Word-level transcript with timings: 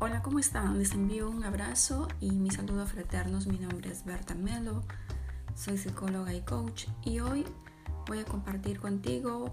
Hola, 0.00 0.22
¿cómo 0.22 0.38
están? 0.38 0.78
Les 0.78 0.92
envío 0.92 1.28
un 1.28 1.42
abrazo 1.42 2.06
y 2.20 2.30
mis 2.30 2.54
saludos 2.54 2.92
fraternos. 2.92 3.48
Mi 3.48 3.58
nombre 3.58 3.90
es 3.90 4.04
Berta 4.04 4.36
Melo, 4.36 4.84
soy 5.56 5.76
psicóloga 5.76 6.32
y 6.32 6.40
coach 6.42 6.86
y 7.04 7.18
hoy 7.18 7.44
voy 8.06 8.20
a 8.20 8.24
compartir 8.24 8.78
contigo 8.78 9.52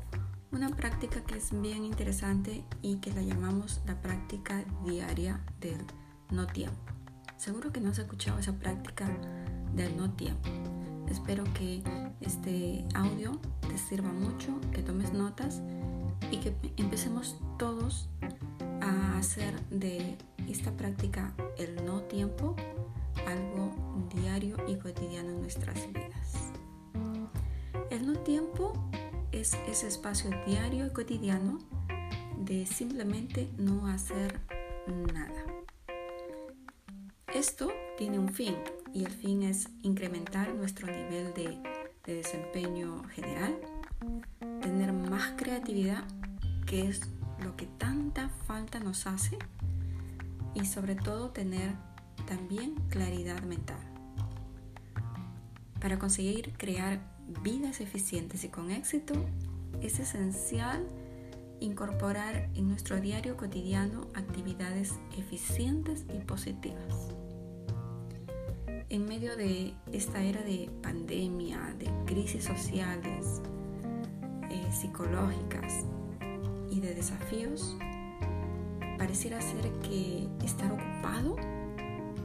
una 0.51 0.69
práctica 0.69 1.23
que 1.23 1.37
es 1.37 1.49
bien 1.59 1.83
interesante 1.83 2.63
y 2.83 2.97
que 2.97 3.11
la 3.11 3.23
llamamos 3.23 3.81
la 3.87 3.99
práctica 3.99 4.63
diaria 4.85 5.41
del 5.61 5.83
no 6.29 6.45
tiempo. 6.45 6.77
Seguro 7.37 7.71
que 7.71 7.81
no 7.81 7.89
has 7.89 7.97
escuchado 7.97 8.37
esa 8.37 8.53
práctica 8.53 9.09
del 9.73 9.97
no 9.97 10.11
tiempo. 10.11 10.47
Espero 11.09 11.43
que 11.55 11.81
este 12.21 12.85
audio 12.93 13.39
te 13.67 13.79
sirva 13.79 14.13
mucho, 14.13 14.61
que 14.71 14.83
tomes 14.83 15.11
notas 15.11 15.63
y 16.29 16.37
que 16.37 16.55
empecemos 16.77 17.35
todos 17.57 18.09
a 18.81 19.17
hacer 19.17 19.59
de 19.71 20.19
esta 20.47 20.71
práctica 20.71 21.33
el 21.57 21.85
no 21.85 22.01
tiempo 22.01 22.55
algo 23.25 23.73
diario 24.13 24.57
y 24.67 24.75
cotidiano 24.75 25.29
en 25.29 25.41
nuestras 25.41 25.75
vidas. 25.93 26.51
El 27.89 28.07
no 28.07 28.19
tiempo 28.19 28.73
es 29.31 29.53
ese 29.67 29.87
espacio 29.87 30.29
diario 30.45 30.85
y 30.85 30.89
cotidiano 30.91 31.59
de 32.37 32.65
simplemente 32.65 33.49
no 33.57 33.87
hacer 33.87 34.39
nada. 35.13 35.45
Esto 37.33 37.71
tiene 37.97 38.19
un 38.19 38.29
fin 38.29 38.55
y 38.93 39.03
el 39.03 39.11
fin 39.11 39.43
es 39.43 39.69
incrementar 39.81 40.53
nuestro 40.53 40.87
nivel 40.87 41.33
de, 41.33 41.57
de 42.05 42.15
desempeño 42.15 43.03
general, 43.09 43.59
tener 44.61 44.93
más 44.93 45.33
creatividad, 45.35 46.03
que 46.65 46.87
es 46.87 47.01
lo 47.43 47.55
que 47.55 47.65
tanta 47.65 48.29
falta 48.47 48.79
nos 48.79 49.05
hace 49.05 49.37
y 50.55 50.65
sobre 50.65 50.95
todo 50.95 51.29
tener 51.29 51.73
también 52.25 52.75
claridad 52.89 53.43
mental. 53.43 53.77
Para 55.79 55.99
conseguir 55.99 56.53
crear 56.57 56.99
vidas 57.43 57.81
eficientes 57.81 58.43
y 58.43 58.49
con 58.49 58.71
éxito, 58.71 59.13
es 59.81 59.99
esencial 59.99 60.87
incorporar 61.59 62.49
en 62.55 62.67
nuestro 62.69 62.99
diario 62.99 63.37
cotidiano 63.37 64.07
actividades 64.13 64.93
eficientes 65.17 66.05
y 66.13 66.19
positivas. 66.19 67.09
En 68.89 69.05
medio 69.05 69.35
de 69.35 69.73
esta 69.91 70.21
era 70.21 70.41
de 70.41 70.69
pandemia, 70.81 71.75
de 71.79 71.89
crisis 72.05 72.43
sociales, 72.43 73.41
eh, 74.49 74.71
psicológicas 74.71 75.85
y 76.69 76.79
de 76.79 76.93
desafíos, 76.93 77.75
pareciera 78.97 79.41
ser 79.41 79.71
que 79.81 80.27
estar 80.43 80.71
ocupado 80.71 81.35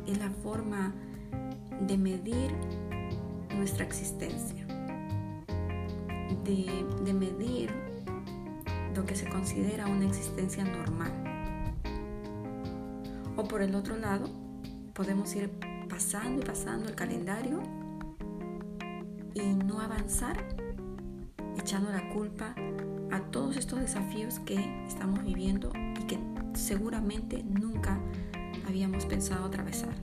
es 0.06 0.18
la 0.18 0.30
forma 0.42 0.94
de 1.80 1.96
medir 1.96 2.50
nuestra 3.56 3.84
existencia, 3.84 4.66
de, 6.44 6.86
de, 7.04 7.12
medir 7.14 7.70
lo 8.94 9.04
que 9.04 9.14
se 9.14 9.28
considera 9.28 9.86
una 9.86 10.06
existencia 10.06 10.64
normal. 10.64 11.12
O 13.36 13.44
por 13.44 13.62
el 13.62 13.74
otro 13.74 13.96
lado, 13.96 14.28
podemos 14.94 15.34
ir 15.34 15.50
pasando 15.88 16.42
y 16.42 16.44
pasando 16.44 16.88
el 16.88 16.94
calendario 16.94 17.62
y 19.34 19.54
no 19.54 19.80
avanzar 19.80 20.44
echando 21.58 21.90
la 21.90 22.08
culpa 22.10 22.54
a 23.10 23.20
todos 23.30 23.56
estos 23.56 23.80
desafíos 23.80 24.38
que 24.40 24.86
estamos 24.86 25.22
viviendo 25.24 25.72
seguramente 26.54 27.42
nunca 27.42 27.98
habíamos 28.66 29.06
pensado 29.06 29.46
atravesar. 29.46 29.94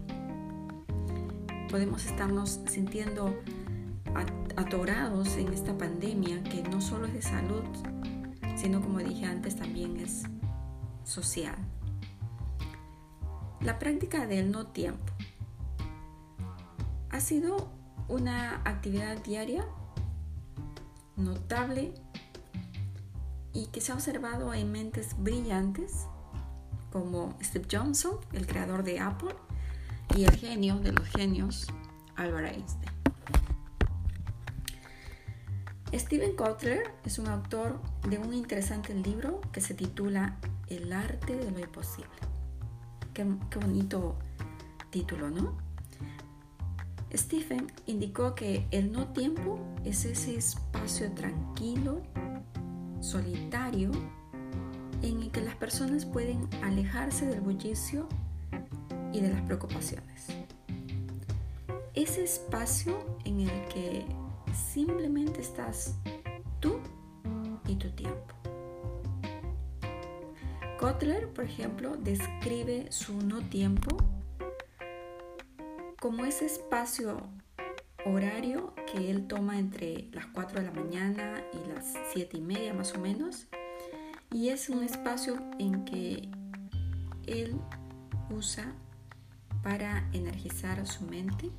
Podemos 1.69 2.05
estarnos 2.05 2.61
sintiendo 2.67 3.35
atorados 4.55 5.37
en 5.37 5.53
esta 5.53 5.77
pandemia 5.77 6.43
que 6.43 6.63
no 6.63 6.81
solo 6.81 7.05
es 7.05 7.13
de 7.13 7.21
salud, 7.21 7.63
sino 8.55 8.81
como 8.81 8.99
dije 8.99 9.25
antes 9.25 9.55
también 9.55 9.97
es 9.97 10.23
social. 11.03 11.55
La 13.61 13.79
práctica 13.79 14.25
del 14.25 14.51
no 14.51 14.67
tiempo 14.67 15.13
ha 17.09 17.19
sido 17.19 17.71
una 18.07 18.61
actividad 18.63 19.17
diaria 19.23 19.65
notable 21.15 21.93
y 23.53 23.67
que 23.67 23.81
se 23.81 23.91
ha 23.91 23.95
observado 23.95 24.53
en 24.53 24.71
mentes 24.71 25.15
brillantes 25.17 26.07
como 26.99 27.37
Steve 27.43 27.67
Johnson, 27.71 28.17
el 28.33 28.47
creador 28.47 28.83
de 28.83 28.99
Apple, 28.99 29.35
y 30.15 30.23
el 30.23 30.31
genio 30.31 30.79
de 30.79 30.91
los 30.93 31.07
genios, 31.09 31.67
Albert 32.15 32.55
Einstein. 32.55 32.91
Steven 35.93 36.35
Kotler 36.35 36.91
es 37.05 37.19
un 37.19 37.27
autor 37.27 37.79
de 38.09 38.17
un 38.17 38.33
interesante 38.33 38.95
libro 38.95 39.41
que 39.51 39.61
se 39.61 39.75
titula 39.75 40.37
El 40.69 40.91
arte 40.91 41.35
de 41.35 41.51
lo 41.51 41.59
imposible. 41.59 42.09
Qué, 43.13 43.27
qué 43.51 43.59
bonito 43.59 44.17
título, 44.89 45.29
¿no? 45.29 45.55
Stephen 47.13 47.71
indicó 47.85 48.33
que 48.33 48.67
el 48.71 48.91
no 48.91 49.09
tiempo 49.09 49.59
es 49.85 50.03
ese 50.05 50.35
espacio 50.35 51.11
tranquilo, 51.11 52.01
solitario, 53.01 53.91
en 55.01 55.21
el 55.21 55.31
que 55.31 55.41
las 55.41 55.55
personas 55.55 56.05
pueden 56.05 56.47
alejarse 56.63 57.25
del 57.25 57.41
bullicio 57.41 58.07
y 59.13 59.21
de 59.21 59.29
las 59.29 59.41
preocupaciones. 59.41 60.27
Ese 61.93 62.23
espacio 62.23 62.97
en 63.25 63.41
el 63.41 63.67
que 63.69 64.05
simplemente 64.73 65.41
estás 65.41 65.95
tú 66.59 66.79
y 67.67 67.75
tu 67.75 67.89
tiempo. 67.91 68.33
Kotler, 70.79 71.27
por 71.33 71.45
ejemplo, 71.45 71.97
describe 71.97 72.91
su 72.91 73.17
no 73.21 73.41
tiempo 73.41 73.97
como 75.99 76.25
ese 76.25 76.45
espacio 76.45 77.17
horario 78.05 78.73
que 78.91 79.09
él 79.09 79.27
toma 79.27 79.57
entre 79.57 80.07
las 80.13 80.27
4 80.27 80.61
de 80.61 80.65
la 80.67 80.71
mañana 80.71 81.43
y 81.51 81.67
las 81.73 81.93
7 82.13 82.37
y 82.37 82.41
media 82.41 82.73
más 82.73 82.93
o 82.93 82.99
menos 82.99 83.47
y 84.31 84.49
es 84.49 84.69
un 84.69 84.83
espacio 84.83 85.37
en 85.59 85.85
que 85.85 86.29
él 87.25 87.59
usa 88.29 88.73
para 89.63 90.09
energizar 90.13 90.85
su 90.85 91.05
mente, 91.05 91.51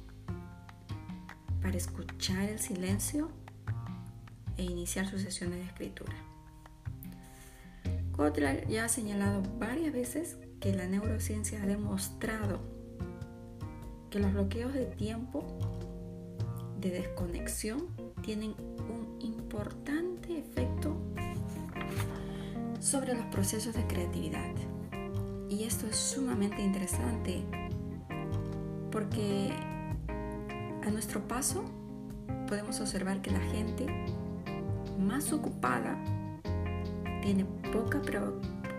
para 1.60 1.76
escuchar 1.76 2.48
el 2.48 2.58
silencio 2.58 3.30
e 4.56 4.62
iniciar 4.64 5.06
sus 5.06 5.22
sesiones 5.22 5.58
de 5.58 5.64
escritura. 5.64 6.14
Kotler 8.12 8.66
ya 8.68 8.86
ha 8.86 8.88
señalado 8.88 9.42
varias 9.58 9.92
veces 9.92 10.36
que 10.60 10.74
la 10.74 10.86
neurociencia 10.86 11.62
ha 11.62 11.66
demostrado 11.66 12.60
que 14.10 14.18
los 14.18 14.32
bloqueos 14.32 14.74
de 14.74 14.86
tiempo 14.86 15.44
de 16.80 16.90
desconexión 16.90 17.86
tienen 18.22 18.54
un 18.88 19.18
importante 19.20 20.38
efecto 20.38 20.96
sobre 22.80 23.14
los 23.14 23.26
procesos 23.26 23.74
de 23.74 23.86
creatividad. 23.86 24.50
Y 25.48 25.64
esto 25.64 25.86
es 25.86 25.96
sumamente 25.96 26.62
interesante 26.62 27.42
porque 28.90 29.50
a 30.86 30.90
nuestro 30.90 31.26
paso 31.26 31.64
podemos 32.46 32.80
observar 32.80 33.20
que 33.20 33.30
la 33.30 33.40
gente 33.40 33.86
más 34.98 35.32
ocupada 35.32 35.96
tiene 37.22 37.44
poca 37.72 38.00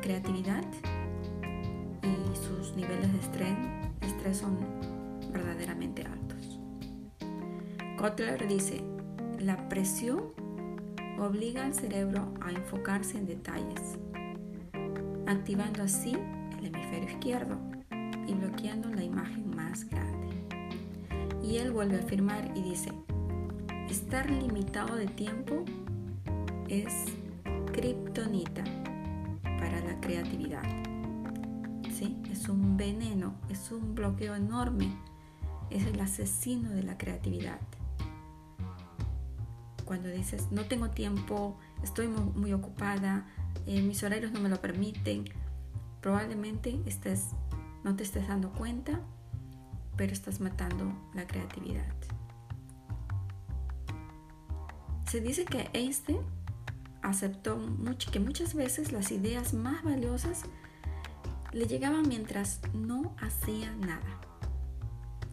creatividad 0.01 0.63
y 2.01 2.35
sus 2.35 2.75
niveles 2.75 3.11
de 3.11 3.19
estrés, 3.19 4.37
son 4.37 4.57
verdaderamente 5.31 6.03
altos. 6.03 6.59
Kotler 7.97 8.47
dice, 8.47 8.83
la 9.39 9.69
presión 9.69 10.38
obliga 11.21 11.65
al 11.65 11.73
cerebro 11.73 12.33
a 12.41 12.51
enfocarse 12.51 13.17
en 13.17 13.25
detalles, 13.25 13.97
activando 15.27 15.83
así 15.83 16.13
el 16.59 16.65
hemisferio 16.67 17.09
izquierdo 17.09 17.57
y 18.27 18.33
bloqueando 18.33 18.89
la 18.89 19.03
imagen 19.03 19.55
más 19.55 19.85
grande. 19.89 20.29
Y 21.43 21.57
él 21.57 21.71
vuelve 21.71 21.97
a 21.97 21.99
afirmar 21.99 22.51
y 22.55 22.61
dice, 22.61 22.91
estar 23.89 24.29
limitado 24.29 24.95
de 24.95 25.07
tiempo 25.07 25.65
es 26.67 26.93
kriptonita 27.73 28.63
para 29.43 29.81
la 29.81 29.99
creatividad. 29.99 30.63
¿Sí? 31.91 32.17
Es 32.31 32.47
un 32.47 32.77
veneno, 32.77 33.35
es 33.49 33.71
un 33.71 33.93
bloqueo 33.93 34.35
enorme, 34.35 34.95
es 35.69 35.85
el 35.85 35.99
asesino 35.99 36.69
de 36.69 36.83
la 36.83 36.97
creatividad 36.97 37.59
cuando 39.89 40.07
dices, 40.07 40.51
no 40.51 40.65
tengo 40.65 40.91
tiempo, 40.91 41.57
estoy 41.81 42.07
muy, 42.07 42.53
ocupada, 42.53 43.25
eh, 43.65 43.81
mis 43.81 44.03
horarios 44.03 44.31
no 44.31 44.39
me 44.39 44.47
lo 44.47 44.61
permiten, 44.61 45.25
probablemente 45.99 46.79
estés 46.85 47.29
No 47.83 47.95
te 47.95 48.03
estés 48.03 48.27
dando 48.27 48.51
cuenta, 48.51 48.99
pero 49.97 50.13
estás 50.13 50.41
matando 50.41 50.93
la 51.15 51.25
creatividad. 51.25 51.91
Se 55.07 55.21
dice 55.21 55.43
que 55.45 55.71
Einstein 55.73 56.19
aceptó 57.01 57.57
mucho, 57.57 58.11
que 58.11 58.19
muchas 58.19 58.53
veces 58.53 58.91
las 58.91 59.11
ideas 59.11 59.55
más 59.55 59.83
valiosas 59.83 60.43
le 61.51 61.65
llegaban 61.65 62.07
mientras 62.07 62.61
no 62.75 63.15
hacía 63.19 63.71
nada 63.71 64.21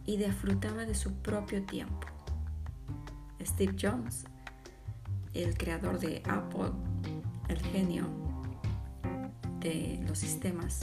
y 0.07 0.17
disfrutaba 0.17 0.85
de 0.85 0.95
su 0.95 1.13
propio 1.13 1.61
tiempo. 1.61 2.07
Steve 3.39 3.75
Jobs, 3.79 4.25
el 5.43 5.57
creador 5.57 5.99
de 5.99 6.21
Apple, 6.27 6.71
el 7.47 7.59
genio 7.59 8.05
de 9.59 10.03
los 10.07 10.19
sistemas, 10.19 10.81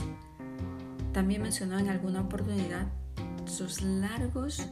también 1.13 1.41
mencionó 1.41 1.79
en 1.79 1.89
alguna 1.89 2.21
oportunidad 2.21 2.87
sus 3.45 3.81
largos 3.81 4.67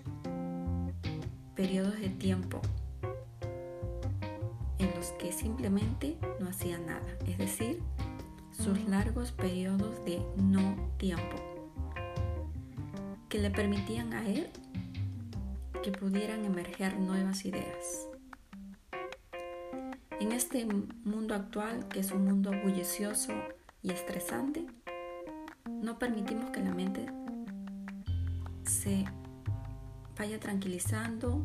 periodos 1.55 1.99
de 1.99 2.09
tiempo 2.09 2.61
en 4.79 4.93
los 4.95 5.11
que 5.11 5.31
simplemente 5.31 6.17
no 6.39 6.49
hacía 6.49 6.77
nada, 6.77 7.17
es 7.27 7.37
decir, 7.37 7.81
sus 8.51 8.83
largos 8.87 9.31
periodos 9.31 10.03
de 10.05 10.21
no 10.37 10.75
tiempo, 10.97 11.37
que 13.29 13.39
le 13.39 13.49
permitían 13.49 14.13
a 14.13 14.27
él 14.27 14.49
que 15.81 15.91
pudieran 15.91 16.45
emerger 16.45 16.97
nuevas 16.99 17.45
ideas. 17.45 18.12
En 20.23 20.31
este 20.31 20.65
mundo 21.03 21.35
actual, 21.35 21.89
que 21.89 21.99
es 21.99 22.13
un 22.13 22.23
mundo 22.23 22.53
bullicioso 22.63 23.33
y 23.81 23.91
estresante, 23.91 24.65
no 25.69 25.99
permitimos 25.99 26.49
que 26.51 26.61
la 26.61 26.73
mente 26.73 27.07
se 28.63 29.03
vaya 30.17 30.39
tranquilizando 30.39 31.43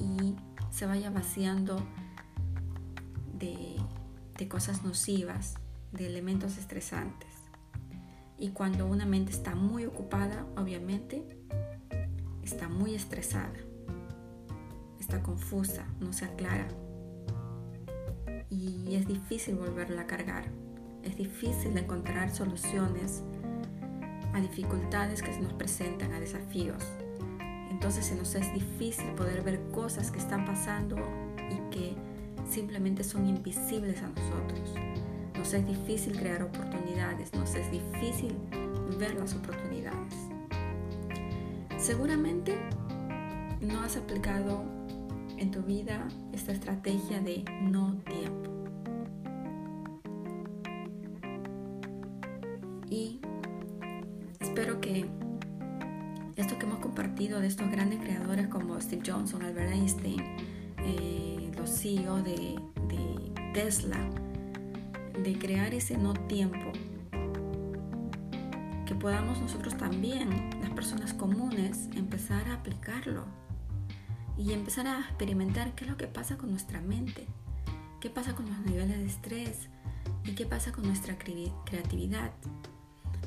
y 0.00 0.34
se 0.72 0.86
vaya 0.86 1.10
vaciando 1.10 1.80
de, 3.34 3.76
de 4.36 4.48
cosas 4.48 4.82
nocivas, 4.82 5.54
de 5.92 6.08
elementos 6.08 6.58
estresantes. 6.58 7.30
Y 8.36 8.48
cuando 8.48 8.88
una 8.88 9.06
mente 9.06 9.30
está 9.30 9.54
muy 9.54 9.86
ocupada, 9.86 10.44
obviamente, 10.56 11.22
está 12.42 12.68
muy 12.68 12.96
estresada, 12.96 13.54
está 14.98 15.22
confusa, 15.22 15.86
no 16.00 16.12
se 16.12 16.24
aclara. 16.24 16.66
Y 18.50 18.94
es 18.94 19.06
difícil 19.06 19.56
volverla 19.56 20.02
a 20.02 20.06
cargar. 20.06 20.44
Es 21.02 21.16
difícil 21.16 21.76
encontrar 21.76 22.34
soluciones 22.34 23.22
a 24.32 24.40
dificultades 24.40 25.22
que 25.22 25.32
se 25.32 25.40
nos 25.40 25.52
presentan, 25.52 26.12
a 26.12 26.20
desafíos. 26.20 26.82
Entonces 27.70 28.06
se 28.06 28.14
nos 28.14 28.34
es 28.34 28.52
difícil 28.52 29.10
poder 29.12 29.42
ver 29.42 29.60
cosas 29.70 30.10
que 30.10 30.18
están 30.18 30.44
pasando 30.44 30.96
y 31.50 31.70
que 31.70 31.94
simplemente 32.48 33.04
son 33.04 33.26
invisibles 33.26 34.02
a 34.02 34.08
nosotros. 34.08 34.74
Nos 35.36 35.54
es 35.54 35.66
difícil 35.66 36.18
crear 36.18 36.42
oportunidades, 36.42 37.32
nos 37.34 37.54
es 37.54 37.70
difícil 37.70 38.34
ver 38.98 39.14
las 39.14 39.34
oportunidades. 39.34 40.14
Seguramente 41.78 42.58
no 43.60 43.80
has 43.80 43.96
aplicado 43.96 44.64
en 45.36 45.50
tu 45.50 45.62
vida 45.62 46.08
esta 46.32 46.52
estrategia 46.52 47.20
de 47.20 47.44
no 47.62 47.96
tiempo. 48.04 48.37
De 57.40 57.46
estos 57.48 57.70
grandes 57.70 58.00
creadores 58.00 58.48
como 58.48 58.80
Steve 58.80 59.02
Johnson, 59.06 59.42
Albert 59.42 59.72
Einstein, 59.72 60.20
eh, 60.78 61.50
los 61.56 61.70
CEO 61.70 62.22
de 62.22 62.58
Tesla, 63.52 63.98
de 65.22 65.38
crear 65.38 65.74
ese 65.74 65.98
no 65.98 66.14
tiempo, 66.14 66.72
que 68.86 68.94
podamos 68.94 69.40
nosotros 69.40 69.76
también, 69.76 70.50
las 70.60 70.70
personas 70.70 71.12
comunes, 71.12 71.88
empezar 71.96 72.48
a 72.48 72.54
aplicarlo 72.54 73.24
y 74.36 74.52
empezar 74.52 74.86
a 74.86 75.00
experimentar 75.00 75.74
qué 75.74 75.84
es 75.84 75.90
lo 75.90 75.96
que 75.96 76.06
pasa 76.06 76.38
con 76.38 76.50
nuestra 76.50 76.80
mente, 76.80 77.26
qué 78.00 78.10
pasa 78.10 78.34
con 78.34 78.48
los 78.48 78.58
niveles 78.60 78.98
de 78.98 79.06
estrés 79.06 79.68
y 80.24 80.32
qué 80.36 80.46
pasa 80.46 80.70
con 80.72 80.86
nuestra 80.86 81.16
creatividad. 81.18 82.30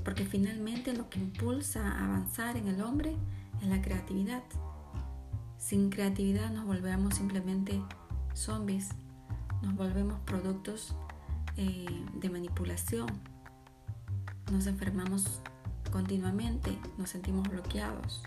Porque 0.06 0.26
finalmente 0.26 0.94
lo 0.94 1.10
que 1.10 1.20
impulsa 1.20 1.86
a 1.86 2.06
avanzar 2.06 2.58
en 2.58 2.68
el 2.68 2.82
hombre 2.82 3.18
es 3.62 3.68
la 3.68 3.82
creatividad. 3.82 4.44
Sin 5.58 5.90
creatividad 5.90 6.52
nos 6.52 6.66
volvemos 6.66 7.16
simplemente 7.16 7.82
zombies, 8.34 8.90
nos 9.62 9.76
volvemos 9.76 10.20
productos 10.22 10.96
eh, 11.58 11.86
de 12.16 12.30
manipulación. 12.30 13.08
Nos 14.52 14.68
enfermamos 14.68 15.42
continuamente, 15.92 16.78
nos 16.98 17.10
sentimos 17.10 17.48
bloqueados. 17.48 18.24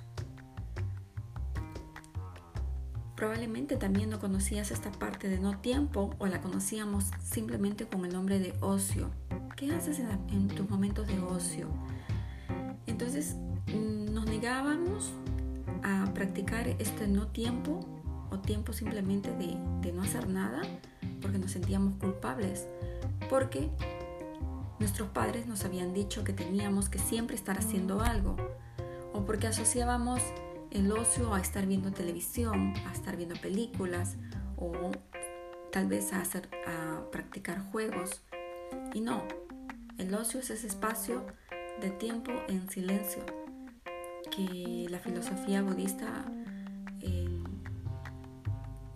Probablemente 3.16 3.76
también 3.76 4.10
no 4.10 4.18
conocías 4.18 4.70
esta 4.70 4.90
parte 4.90 5.28
de 5.28 5.38
no 5.38 5.58
tiempo 5.58 6.14
o 6.18 6.26
la 6.26 6.40
conocíamos 6.40 7.10
simplemente 7.22 7.86
con 7.86 8.04
el 8.04 8.12
nombre 8.12 8.38
de 8.38 8.54
ocio. 8.60 9.10
¿Qué 9.56 9.72
haces 9.72 10.00
en, 10.00 10.48
tus 10.48 10.68
momentos 10.68 11.06
de 11.06 11.20
ocio? 11.20 11.68
Entonces 12.86 13.36
nos 13.66 14.26
negábamos 14.26 15.12
a 15.82 16.12
practicar 16.14 16.68
este 16.68 17.06
no 17.06 17.28
tiempo 17.28 17.80
o 18.30 18.38
tiempo 18.38 18.72
simplemente 18.72 19.30
de, 19.32 19.92
no 19.92 20.02
hacer 20.02 20.28
nada 20.28 20.62
porque 21.20 21.38
nos 21.38 21.52
sentíamos 21.52 21.94
culpables 21.96 22.66
porque 23.28 23.70
nuestros 24.78 25.08
padres 25.10 25.46
nos 25.46 25.64
habían 25.64 25.94
dicho 25.94 26.24
que 26.24 26.32
teníamos 26.32 26.88
que 26.88 26.98
siempre 26.98 27.36
estar 27.36 27.58
haciendo 27.58 28.00
algo, 28.00 28.36
o 29.12 29.24
porque 29.24 29.46
asociábamos 29.46 30.20
el 30.70 30.90
ocio 30.92 31.32
a 31.34 31.40
estar 31.40 31.66
viendo 31.66 31.92
televisión, 31.92 32.74
a 32.86 32.92
estar 32.92 33.16
viendo 33.16 33.36
películas, 33.36 34.16
o 34.56 34.72
tal 35.70 35.86
vez 35.86 36.12
a, 36.12 36.20
hacer, 36.20 36.48
a 36.66 37.10
practicar 37.10 37.60
juegos. 37.70 38.22
Y 38.92 39.00
no, 39.00 39.22
el 39.98 40.14
ocio 40.14 40.40
es 40.40 40.50
ese 40.50 40.66
espacio 40.66 41.24
de 41.80 41.90
tiempo 41.90 42.32
en 42.48 42.68
silencio 42.68 43.24
que 44.34 44.86
la 44.90 44.98
filosofía 44.98 45.62
budista 45.62 46.24
eh, 47.00 47.42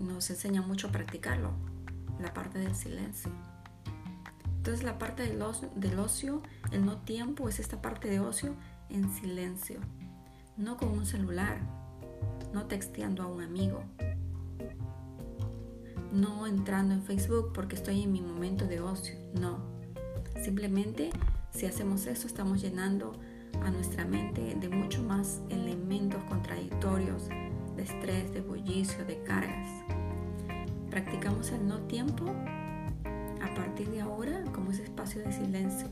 nos 0.00 0.30
enseña 0.30 0.62
mucho 0.62 0.88
a 0.88 0.92
practicarlo, 0.92 1.52
la 2.20 2.34
parte 2.34 2.58
del 2.58 2.74
silencio. 2.74 3.30
Entonces 4.56 4.84
la 4.84 4.98
parte 4.98 5.22
del 5.22 5.98
ocio, 5.98 6.42
el 6.72 6.84
no 6.84 6.98
tiempo, 6.98 7.48
es 7.48 7.60
esta 7.60 7.80
parte 7.80 8.08
de 8.08 8.20
ocio 8.20 8.54
en 8.88 9.10
silencio, 9.12 9.80
no 10.56 10.76
con 10.76 10.90
un 10.90 11.06
celular, 11.06 11.58
no 12.52 12.66
texteando 12.66 13.22
a 13.22 13.26
un 13.26 13.40
amigo, 13.40 13.84
no 16.12 16.46
entrando 16.46 16.94
en 16.94 17.02
Facebook 17.02 17.52
porque 17.54 17.76
estoy 17.76 18.02
en 18.02 18.12
mi 18.12 18.20
momento 18.20 18.66
de 18.66 18.80
ocio, 18.80 19.14
no. 19.34 19.60
Simplemente 20.42 21.10
si 21.50 21.66
hacemos 21.66 22.06
eso 22.06 22.26
estamos 22.26 22.60
llenando 22.60 23.18
nuestra 23.70 24.04
mente 24.04 24.54
de 24.54 24.68
mucho 24.68 25.02
más 25.02 25.40
elementos 25.50 26.22
contradictorios, 26.24 27.28
de 27.76 27.82
estrés, 27.82 28.32
de 28.32 28.40
bullicio, 28.40 29.04
de 29.04 29.22
cargas. 29.22 29.68
Practicamos 30.90 31.50
el 31.52 31.66
no 31.66 31.78
tiempo 31.82 32.26
a 33.42 33.54
partir 33.54 33.88
de 33.90 34.00
ahora 34.00 34.42
como 34.52 34.70
ese 34.70 34.84
espacio 34.84 35.22
de 35.22 35.32
silencio. 35.32 35.88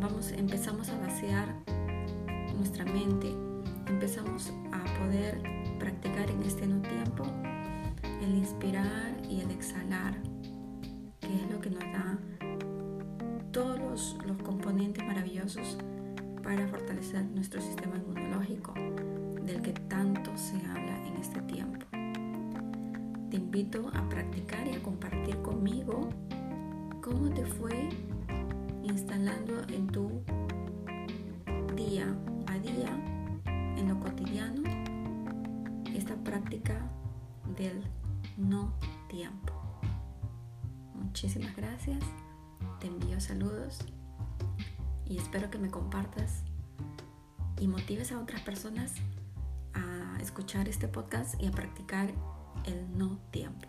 Vamos, 0.00 0.32
empezamos 0.32 0.88
a 0.90 0.98
vaciar 0.98 1.54
nuestra 2.56 2.84
mente, 2.84 3.34
empezamos 3.86 4.52
a 4.72 4.84
poder 5.00 5.42
practicar 5.78 6.30
en 6.30 6.42
este 6.42 6.66
no 6.66 6.80
tiempo 6.82 7.24
el 8.22 8.34
inspirar 8.36 9.16
y 9.28 9.40
el 9.40 9.50
exhalar, 9.50 10.14
para 16.42 16.66
fortalecer 16.68 17.22
nuestro 17.26 17.60
sistema 17.60 17.96
inmunológico, 17.96 18.72
del 19.44 19.60
que 19.60 19.74
tanto 19.74 20.34
se 20.38 20.56
habla 20.56 21.06
en 21.06 21.16
este 21.16 21.42
tiempo. 21.42 21.84
Te 23.30 23.36
invito 23.36 23.90
a 23.92 24.08
practicar 24.08 24.66
y 24.66 24.76
a 24.76 24.82
compartir 24.82 25.36
conmigo 25.42 26.08
cómo 27.02 27.28
te 27.28 27.44
fue 27.44 27.90
instalando 28.84 29.60
en 29.68 29.86
tu 29.86 30.22
día 31.76 32.06
a 32.46 32.58
día, 32.60 32.88
en 33.76 33.86
lo 33.86 34.00
cotidiano, 34.00 34.62
esta 35.94 36.16
práctica 36.24 36.80
del 37.54 37.84
no 38.38 38.72
tiempo. 39.10 39.52
Muchísimas 40.94 41.54
gracias, 41.54 42.02
te 42.80 42.86
envío 42.86 43.20
saludos 43.20 43.84
y 45.06 45.18
espero 45.18 45.50
que 45.50 45.58
me 45.58 45.70
compartas 45.70 46.42
y 47.60 47.68
motives 47.68 48.12
a 48.12 48.20
otras 48.20 48.40
personas 48.42 48.92
a 49.74 50.18
escuchar 50.20 50.68
este 50.68 50.88
podcast 50.88 51.40
y 51.40 51.46
a 51.46 51.50
practicar 51.50 52.12
el 52.64 52.96
no 52.96 53.18
tiempo. 53.30 53.68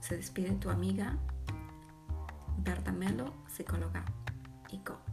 Se 0.00 0.16
despide 0.16 0.52
tu 0.52 0.70
amiga 0.70 1.16
Berta 2.58 2.92
Melo, 2.92 3.32
psicóloga 3.46 4.04
y 4.70 4.78
coach. 4.78 5.11